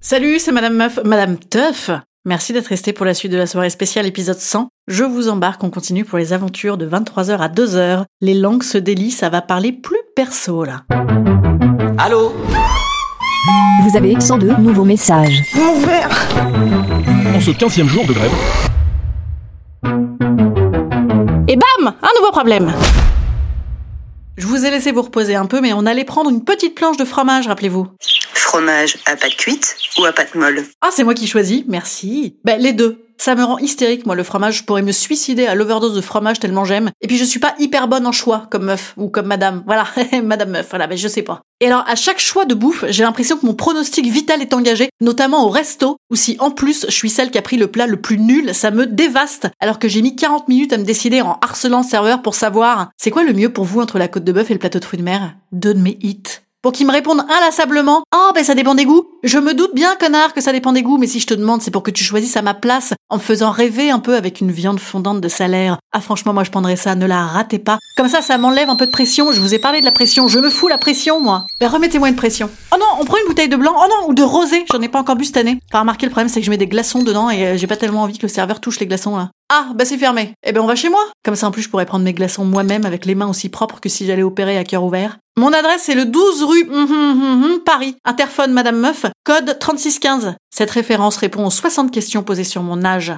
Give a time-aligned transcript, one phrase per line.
[0.00, 1.90] Salut, c'est Madame Meuf, Madame Teuf.
[2.24, 4.68] Merci d'être resté pour la suite de la soirée spéciale épisode 100.
[4.86, 8.04] Je vous embarque, on continue pour les aventures de 23h à 2h.
[8.20, 10.82] Les langues se délient, ça va parler plus perso là.
[11.98, 12.32] Allô
[13.82, 15.42] Vous avez 102 nouveaux messages.
[17.34, 18.32] En ce 15 jour de grève,
[21.48, 22.72] Et bam Un nouveau problème
[24.36, 26.98] Je vous ai laissé vous reposer un peu, mais on allait prendre une petite planche
[26.98, 27.88] de fromage, rappelez-vous.
[28.48, 32.38] Fromage à pâte cuite ou à pâte molle Ah, c'est moi qui choisis, merci.
[32.44, 33.04] Ben, les deux.
[33.18, 34.60] Ça me rend hystérique, moi, le fromage.
[34.60, 36.90] Je pourrais me suicider à l'overdose de fromage tellement j'aime.
[37.02, 39.64] Et puis, je suis pas hyper bonne en choix, comme meuf, ou comme madame.
[39.66, 39.86] Voilà,
[40.24, 41.42] madame meuf, voilà, mais je sais pas.
[41.60, 44.88] Et alors, à chaque choix de bouffe, j'ai l'impression que mon pronostic vital est engagé,
[45.02, 47.86] notamment au resto, ou si en plus, je suis celle qui a pris le plat
[47.86, 51.20] le plus nul, ça me dévaste, alors que j'ai mis 40 minutes à me décider
[51.20, 54.24] en harcelant le serveur pour savoir, c'est quoi le mieux pour vous entre la côte
[54.24, 55.34] de bœuf et le plateau de fruits de mer?
[55.52, 59.06] Deux de mes hits pour qu'ils me répondent inlassablement Ah, ben ça dépend des goûts.
[59.22, 61.62] Je me doute bien, connard, que ça dépend des goûts, mais si je te demande,
[61.62, 64.40] c'est pour que tu choisisses à ma place, en me faisant rêver un peu avec
[64.40, 65.78] une viande fondante de salaire.
[65.92, 67.78] Ah, franchement, moi je prendrais ça, ne la ratez pas.
[67.96, 69.32] Comme ça, ça m'enlève un peu de pression.
[69.32, 70.28] Je vous ai parlé de la pression.
[70.28, 71.44] Je me fous la pression, moi.
[71.60, 72.50] Ben remettez-moi une pression.
[72.72, 73.74] Oh non, on prend une bouteille de blanc.
[73.76, 74.64] Oh non, ou de rosé.
[74.72, 75.58] J'en ai pas encore bu cette année.
[75.70, 77.76] Enfin, remarquez, le problème, c'est que je mets des glaçons dedans et euh, j'ai pas
[77.76, 79.30] tellement envie que le serveur touche les glaçons là.
[79.50, 80.34] Ah, bah c'est fermé.
[80.44, 81.00] Eh ben on va chez moi.
[81.24, 83.80] Comme ça en plus je pourrais prendre mes glaçons moi-même avec les mains aussi propres
[83.80, 85.16] que si j'allais opérer à cœur ouvert.
[85.38, 87.94] Mon adresse c'est le 12 rue hum, hum, hum, Paris.
[88.04, 90.34] Interphone Madame Meuf, code 3615.
[90.50, 93.12] Cette référence répond aux 60 questions posées sur mon âge.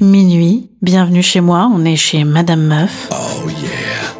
[0.00, 3.08] Minuit, bienvenue chez moi, on est chez Madame Meuf.
[3.10, 3.58] oh yeah.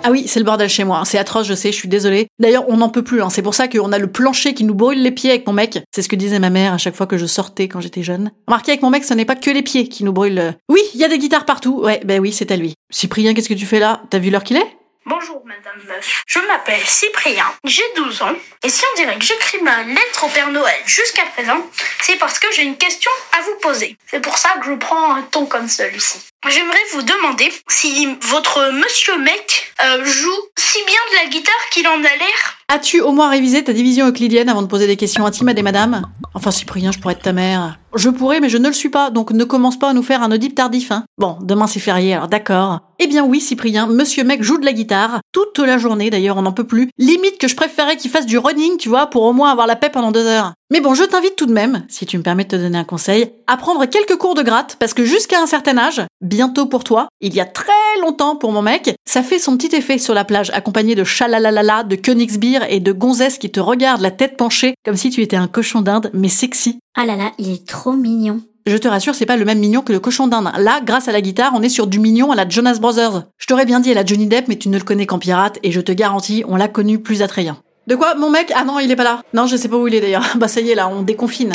[0.02, 2.26] Ah oui, c'est le bordel chez moi, c'est atroce, je sais, je suis désolée.
[2.40, 3.30] D'ailleurs, on n'en peut plus, hein.
[3.30, 5.78] c'est pour ça qu'on a le plancher qui nous brûle les pieds avec mon mec.
[5.94, 8.32] C'est ce que disait ma mère à chaque fois que je sortais quand j'étais jeune.
[8.48, 10.54] Remarquez, avec mon mec, ce n'est pas que les pieds qui nous brûlent.
[10.68, 12.74] Oui, il y a des guitares partout, ouais, ben oui, c'est à lui.
[12.90, 14.02] Cyprien, qu'est-ce que tu fais là?
[14.10, 14.76] T'as vu l'heure qu'il est?
[15.08, 18.34] Bonjour Madame Meuf, je m'appelle Cyprien, j'ai 12 ans,
[18.64, 21.64] et si on dirait que j'écris ma lettre au Père Noël jusqu'à présent,
[22.00, 23.96] c'est parce que j'ai une question à vous poser.
[24.08, 26.18] C'est pour ça que je prends un ton comme celui-ci.
[26.48, 31.86] J'aimerais vous demander si votre monsieur mec euh, joue si bien de la guitare qu'il
[31.86, 32.58] en a l'air.
[32.66, 35.62] As-tu au moins révisé ta division euclidienne avant de poser des questions intimes à des
[35.62, 36.02] madames?
[36.34, 37.78] Enfin, Cyprien, je pourrais être ta mère.
[37.96, 40.22] Je pourrais, mais je ne le suis pas, donc ne commence pas à nous faire
[40.22, 41.04] un audible tardif, hein.
[41.16, 42.80] Bon, demain c'est férié, alors d'accord.
[42.98, 46.42] Eh bien oui, Cyprien, monsieur mec joue de la guitare, toute la journée d'ailleurs, on
[46.42, 46.90] n'en peut plus.
[46.98, 49.76] Limite que je préférais qu'il fasse du running, tu vois, pour au moins avoir la
[49.76, 50.52] paix pendant deux heures.
[50.72, 52.84] Mais bon, je t'invite tout de même, si tu me permets de te donner un
[52.84, 56.82] conseil, à prendre quelques cours de gratte, parce que jusqu'à un certain âge, bientôt pour
[56.82, 60.12] toi, il y a très longtemps pour mon mec, ça fait son petit effet sur
[60.12, 64.36] la plage, accompagné de chalalalala, de Königsbier et de gonzesses qui te regardent la tête
[64.36, 66.80] penchée, comme si tu étais un cochon d'Inde, mais sexy.
[66.96, 68.40] Ah là là, il est trop mignon.
[68.66, 70.50] Je te rassure, c'est pas le même mignon que le cochon d'Inde.
[70.58, 73.22] Là, grâce à la guitare, on est sur du mignon à la Jonas Brothers.
[73.38, 75.60] Je t'aurais bien dit à la Johnny Depp, mais tu ne le connais qu'en pirate,
[75.62, 77.58] et je te garantis, on l'a connu plus attrayant.
[77.86, 78.52] De quoi Mon mec?
[78.54, 79.22] Ah non, il est pas là.
[79.32, 80.24] Non, je sais pas où il est d'ailleurs.
[80.36, 81.52] Bah ça y est, là, on déconfine.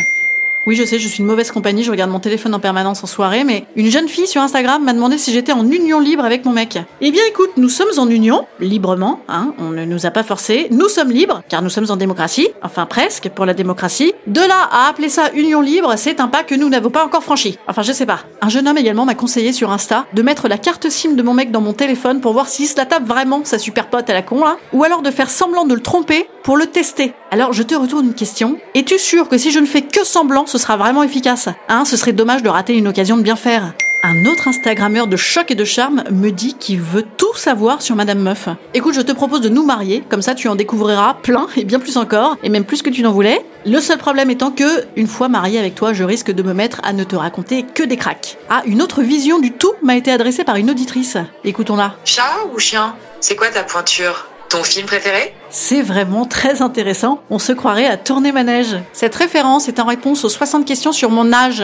[0.68, 3.08] Oui, je sais, je suis une mauvaise compagnie, je regarde mon téléphone en permanence en
[3.08, 6.46] soirée, mais une jeune fille sur Instagram m'a demandé si j'étais en union libre avec
[6.46, 6.78] mon mec.
[7.02, 10.68] Eh bien écoute, nous sommes en union, librement, hein, on ne nous a pas forcé,
[10.70, 14.14] nous sommes libres, car nous sommes en démocratie, enfin presque, pour la démocratie.
[14.28, 17.24] De là à appeler ça union libre, c'est un pas que nous n'avons pas encore
[17.24, 17.58] franchi.
[17.68, 18.20] Enfin, je sais pas.
[18.42, 21.34] Un jeune homme également m'a conseillé sur Insta de mettre la carte SIM de mon
[21.34, 24.14] mec dans mon téléphone pour voir s'il se la tape vraiment, sa super pote à
[24.14, 24.44] la con
[24.74, 27.14] ou alors de faire semblant de le tromper pour le tester.
[27.34, 28.58] Alors je te retourne une question.
[28.76, 31.48] Es-tu sûr que si je ne fais que semblant, ce sera vraiment efficace?
[31.70, 33.74] Hein, ce serait dommage de rater une occasion de bien faire.
[34.04, 37.96] Un autre Instagrammeur de choc et de charme me dit qu'il veut tout savoir sur
[37.96, 38.50] Madame Meuf.
[38.74, 41.80] Écoute, je te propose de nous marier, comme ça tu en découvriras plein et bien
[41.80, 43.46] plus encore, et même plus que tu n'en voulais.
[43.66, 46.82] Le seul problème étant que, une fois mariée avec toi, je risque de me mettre
[46.84, 48.40] à ne te raconter que des cracks.
[48.50, 51.16] Ah, une autre vision du tout m'a été adressée par une auditrice.
[51.46, 51.94] Écoutons-la.
[52.04, 52.24] Chat
[52.54, 52.94] ou chien?
[53.22, 54.31] C'est quoi ta pointure?
[54.52, 55.34] Ton film préféré?
[55.50, 57.22] C'est vraiment très intéressant.
[57.30, 58.76] On se croirait à tourner manège.
[58.92, 61.64] Cette référence est en réponse aux 60 questions sur mon âge.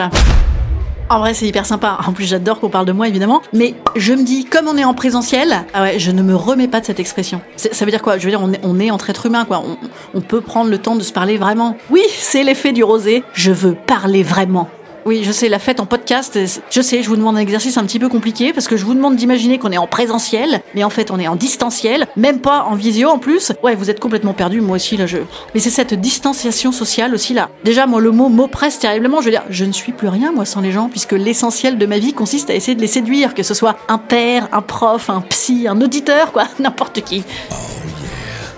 [1.09, 1.97] En vrai, c'est hyper sympa.
[2.07, 3.41] En plus, j'adore qu'on parle de moi, évidemment.
[3.51, 6.69] Mais je me dis, comme on est en présentiel, ah ouais, je ne me remets
[6.69, 7.41] pas de cette expression.
[7.57, 8.17] Ça veut dire quoi?
[8.17, 9.63] Je veux dire, on est, entre êtres humains, quoi.
[10.13, 11.75] On peut prendre le temps de se parler vraiment.
[11.89, 13.21] Oui, c'est l'effet du rosé.
[13.33, 14.69] Je veux parler vraiment.
[15.07, 16.37] Oui, je sais, la fête en podcast,
[16.69, 18.93] je sais, je vous demande un exercice un petit peu compliqué parce que je vous
[18.93, 22.63] demande d'imaginer qu'on est en présentiel, mais en fait on est en distanciel, même pas
[22.63, 23.53] en visio en plus.
[23.63, 25.19] Ouais, vous êtes complètement perdu, moi aussi là, je.
[25.53, 27.49] Mais c'est cette distanciation sociale aussi là.
[27.63, 29.21] Déjà, moi le mot m'oppresse terriblement.
[29.21, 31.85] Je veux dire, je ne suis plus rien moi sans les gens puisque l'essentiel de
[31.85, 35.09] ma vie consiste à essayer de les séduire, que ce soit un père, un prof,
[35.09, 37.23] un psy, un auditeur, quoi, n'importe qui.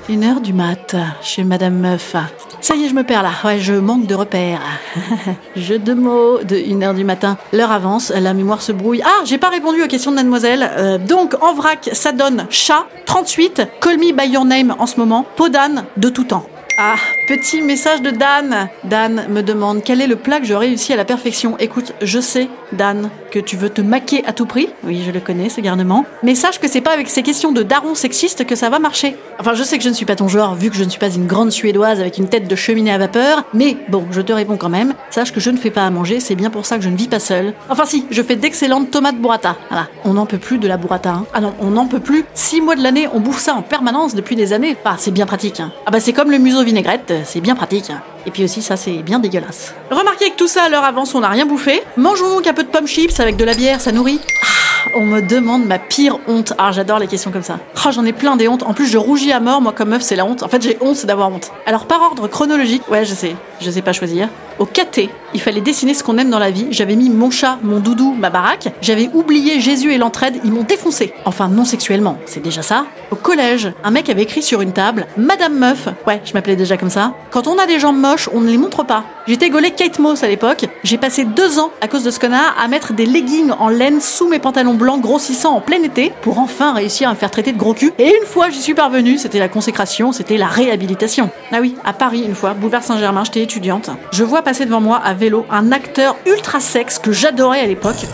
[0.09, 2.15] Une heure du mat, chez Madame Meuf.
[2.61, 3.31] Ça y est, je me perds là.
[3.43, 4.61] Ouais, je manque de repères.
[5.55, 7.37] Jeu de mots de une heure du matin.
[7.53, 9.01] L'heure avance, la mémoire se brouille.
[9.05, 10.69] Ah, j'ai pas répondu aux questions de mademoiselle.
[10.77, 14.99] Euh, donc, en vrac, ça donne chat, 38, call me by your name en ce
[14.99, 16.45] moment, peau d'âne de tout temps.
[16.81, 16.95] Ah,
[17.27, 18.69] petit message de Dan.
[18.85, 21.57] Dan me demande quel est le plat que je réussis à la perfection?
[21.59, 24.69] Écoute, je sais, Dan, que tu veux te maquer à tout prix.
[24.83, 26.05] Oui, je le connais, ce garnement.
[26.23, 29.15] Mais sache que c'est pas avec ces questions de daron sexiste que ça va marcher.
[29.39, 30.99] Enfin, je sais que je ne suis pas ton genre, vu que je ne suis
[30.99, 33.43] pas une grande suédoise avec une tête de cheminée à vapeur.
[33.53, 34.93] Mais bon, je te réponds quand même.
[35.09, 36.97] Sache que je ne fais pas à manger, c'est bien pour ça que je ne
[36.97, 37.53] vis pas seule.
[37.69, 39.55] Enfin si, je fais d'excellentes tomates burrata.
[39.69, 39.87] Voilà.
[40.05, 41.11] On n'en peut plus de la burrata.
[41.11, 41.25] Hein.
[41.33, 42.25] Ah non, on n'en peut plus.
[42.33, 44.75] Six mois de l'année, on bouffe ça en permanence depuis des années.
[44.85, 45.59] Ah, c'est bien pratique.
[45.59, 45.71] hein.
[45.85, 47.91] Ah bah c'est comme le museau vinaigrette, c'est bien pratique.
[48.29, 49.73] Et puis aussi, ça, c'est bien dégueulasse.
[49.89, 51.81] Remarquez que tout ça, à l'heure avance, on n'a rien bouffé.
[51.97, 54.19] Mangeons donc un peu de pommes chips avec de la bière, ça nourrit.
[54.43, 54.58] Ah,
[54.95, 56.53] on me demande ma pire honte.
[56.57, 57.59] Ah, j'adore les questions comme ça.
[57.83, 58.63] Ah, j'en ai plein des hontes.
[58.63, 60.43] En plus, je rougis à mort, moi, comme meuf, c'est la honte.
[60.43, 61.51] En fait, j'ai honte d'avoir honte.
[61.65, 64.29] Alors, par ordre chronologique, ouais, je sais, je sais pas choisir.
[64.59, 66.67] Au caté, il fallait dessiner ce qu'on aime dans la vie.
[66.71, 68.67] J'avais mis mon chat, mon doudou, ma baraque.
[68.81, 70.41] J'avais oublié Jésus et l'entraide.
[70.43, 71.13] Ils m'ont défoncé.
[71.23, 72.85] Enfin, non sexuellement, c'est déjà ça.
[73.11, 75.87] Au collège, un mec avait écrit sur une table Madame Meuf.
[76.05, 77.13] Ouais, je m'appelais déjà comme ça.
[77.31, 79.05] Quand on a des jambes moches, on ne les montre pas.
[79.27, 80.65] J'étais gaulée Kate Moss à l'époque.
[80.83, 84.01] J'ai passé deux ans, à cause de ce connard, à mettre des leggings en laine
[84.01, 87.51] sous mes pantalons blancs grossissants en plein été pour enfin réussir à me faire traiter
[87.51, 87.91] de gros cul.
[87.97, 91.29] Et une fois j'y suis parvenue, c'était la consécration, c'était la réhabilitation.
[91.51, 93.89] Ah oui, à Paris une fois, boulevard Saint-Germain, j'étais étudiante.
[94.11, 98.05] Je vois passer devant moi à vélo un acteur ultra sexe que j'adorais à l'époque.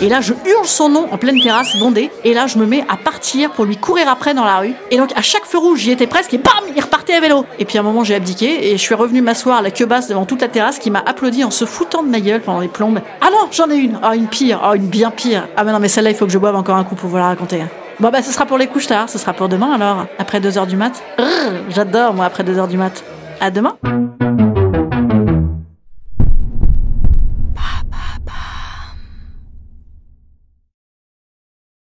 [0.00, 2.10] Et là, je hurle son nom en pleine terrasse bondée.
[2.24, 4.74] Et là, je me mets à partir pour lui courir après dans la rue.
[4.90, 7.44] Et donc, à chaque feu rouge, j'y étais presque et bam, il repartait à vélo.
[7.58, 9.86] Et puis, à un moment, j'ai abdiqué et je suis revenu m'asseoir à la queue
[9.86, 12.60] basse devant toute la terrasse qui m'a applaudi en se foutant de ma gueule pendant
[12.60, 13.00] les plombes.
[13.20, 13.98] Ah non, j'en ai une.
[14.02, 14.60] Ah, une pire.
[14.62, 15.46] Ah, une bien pire.
[15.56, 17.16] Ah, mais non, mais celle-là, il faut que je boive encore un coup pour vous
[17.16, 17.62] la raconter.
[18.00, 19.08] Bon, bah, ce sera pour les couches tard.
[19.08, 20.06] Ce sera pour demain alors.
[20.18, 21.02] Après 2 heures du mat.
[21.68, 23.04] J'adore, moi, après 2 heures du mat.
[23.40, 23.76] À demain.